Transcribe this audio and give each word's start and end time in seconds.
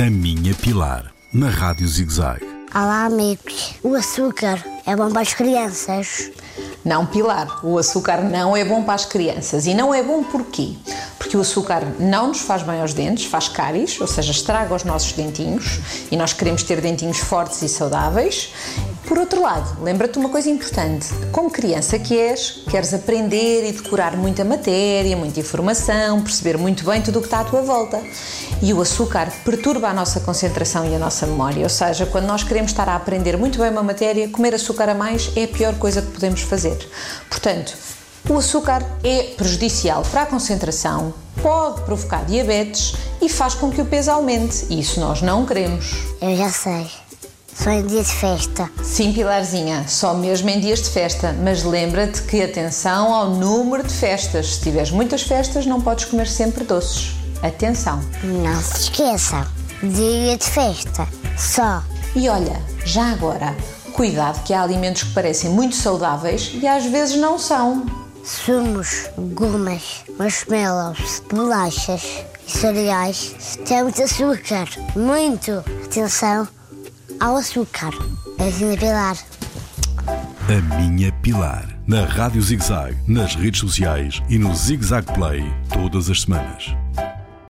A 0.00 0.08
Minha 0.08 0.54
Pilar, 0.54 1.12
na 1.30 1.50
Rádio 1.50 1.86
ZigZag. 1.86 2.40
Olá, 2.74 3.04
amigos. 3.04 3.74
O 3.82 3.94
açúcar 3.94 4.64
é 4.86 4.96
bom 4.96 5.10
para 5.10 5.20
as 5.20 5.34
crianças. 5.34 6.30
Não, 6.82 7.04
Pilar, 7.04 7.60
o 7.62 7.76
açúcar 7.76 8.22
não 8.22 8.56
é 8.56 8.64
bom 8.64 8.82
para 8.82 8.94
as 8.94 9.04
crianças. 9.04 9.66
E 9.66 9.74
não 9.74 9.92
é 9.92 10.02
bom 10.02 10.24
porquê? 10.24 10.74
Porque 11.18 11.36
o 11.36 11.42
açúcar 11.42 11.82
não 11.98 12.28
nos 12.28 12.40
faz 12.40 12.62
bem 12.62 12.80
aos 12.80 12.94
dentes, 12.94 13.26
faz 13.26 13.50
cáries, 13.50 14.00
ou 14.00 14.06
seja, 14.06 14.30
estraga 14.30 14.74
os 14.74 14.84
nossos 14.84 15.12
dentinhos 15.12 15.80
e 16.10 16.16
nós 16.16 16.32
queremos 16.32 16.62
ter 16.62 16.80
dentinhos 16.80 17.18
fortes 17.18 17.60
e 17.60 17.68
saudáveis. 17.68 18.54
Por 19.06 19.18
outro 19.18 19.42
lado, 19.42 19.82
lembra-te 19.82 20.18
uma 20.18 20.28
coisa 20.28 20.48
importante: 20.48 21.08
como 21.32 21.50
criança 21.50 21.98
que 21.98 22.16
és, 22.16 22.62
queres 22.70 22.94
aprender 22.94 23.68
e 23.68 23.72
decorar 23.72 24.16
muita 24.16 24.44
matéria, 24.44 25.16
muita 25.16 25.40
informação, 25.40 26.22
perceber 26.22 26.56
muito 26.56 26.84
bem 26.84 27.02
tudo 27.02 27.18
o 27.18 27.20
que 27.20 27.26
está 27.26 27.40
à 27.40 27.44
tua 27.44 27.62
volta. 27.62 28.00
E 28.62 28.72
o 28.72 28.80
açúcar 28.80 29.32
perturba 29.44 29.88
a 29.88 29.94
nossa 29.94 30.20
concentração 30.20 30.84
e 30.84 30.94
a 30.94 30.98
nossa 30.98 31.26
memória, 31.26 31.62
ou 31.62 31.68
seja, 31.68 32.06
quando 32.06 32.26
nós 32.26 32.44
queremos 32.44 32.70
estar 32.70 32.88
a 32.88 32.96
aprender 32.96 33.36
muito 33.36 33.58
bem 33.58 33.70
uma 33.70 33.82
matéria, 33.82 34.28
comer 34.28 34.54
açúcar 34.54 34.88
a 34.88 34.94
mais 34.94 35.30
é 35.36 35.44
a 35.44 35.48
pior 35.48 35.74
coisa 35.76 36.02
que 36.02 36.12
podemos 36.12 36.42
fazer. 36.42 36.78
Portanto, 37.28 37.76
o 38.28 38.36
açúcar 38.36 38.84
é 39.02 39.34
prejudicial 39.34 40.02
para 40.10 40.22
a 40.22 40.26
concentração, 40.26 41.14
pode 41.42 41.80
provocar 41.82 42.24
diabetes 42.26 42.94
e 43.20 43.28
faz 43.28 43.54
com 43.54 43.70
que 43.70 43.80
o 43.80 43.86
peso 43.86 44.10
aumente. 44.10 44.66
E 44.68 44.78
isso 44.78 45.00
nós 45.00 45.22
não 45.22 45.46
queremos. 45.46 45.86
Eu 46.20 46.36
já 46.36 46.50
sei. 46.50 47.09
Só 47.62 47.68
em 47.68 47.86
dia 47.86 48.02
de 48.02 48.10
festa. 48.10 48.70
Sim, 48.82 49.12
Pilarzinha, 49.12 49.84
só 49.86 50.14
mesmo 50.14 50.48
em 50.48 50.58
dias 50.58 50.80
de 50.80 50.88
festa, 50.88 51.36
mas 51.44 51.62
lembra-te 51.62 52.22
que 52.22 52.42
atenção 52.42 53.12
ao 53.12 53.28
número 53.28 53.86
de 53.86 53.92
festas. 53.92 54.54
Se 54.54 54.62
tiveres 54.62 54.90
muitas 54.90 55.20
festas, 55.20 55.66
não 55.66 55.78
podes 55.78 56.06
comer 56.06 56.26
sempre 56.26 56.64
doces. 56.64 57.14
Atenção. 57.42 58.00
Não 58.24 58.58
se 58.62 58.84
esqueça. 58.84 59.46
Dia 59.82 60.38
de 60.38 60.44
festa. 60.44 61.06
Só. 61.36 61.82
E 62.16 62.30
olha, 62.30 62.58
já 62.86 63.12
agora, 63.12 63.54
cuidado 63.92 64.42
que 64.42 64.54
há 64.54 64.62
alimentos 64.62 65.02
que 65.02 65.12
parecem 65.12 65.50
muito 65.50 65.76
saudáveis 65.76 66.52
e 66.54 66.66
às 66.66 66.86
vezes 66.86 67.16
não 67.16 67.38
são. 67.38 67.84
Sumos, 68.24 69.10
gomas, 69.34 70.02
marshmallows, 70.18 71.22
bolachas 71.30 72.24
e 72.48 72.50
cereais 72.50 73.58
têm 73.66 73.82
muito 73.82 74.02
açúcar. 74.02 74.66
Muito. 74.96 75.62
Atenção 75.84 76.48
ao 77.20 77.36
açúcar. 77.36 77.92
Assim 78.38 78.76
Pilar. 78.76 79.16
A 80.48 80.76
Minha 80.76 81.12
Pilar, 81.22 81.68
na 81.86 82.04
Rádio 82.04 82.42
ZigZag, 82.42 82.96
nas 83.06 83.36
redes 83.36 83.60
sociais 83.60 84.22
e 84.28 84.38
no 84.38 84.54
ZigZag 84.54 85.06
Play, 85.12 85.44
todas 85.68 86.08
as 86.08 86.22
semanas. 86.22 86.74